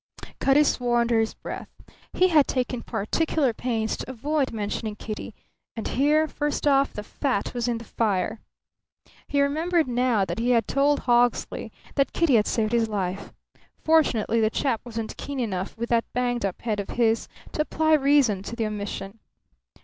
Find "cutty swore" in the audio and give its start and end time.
0.39-0.99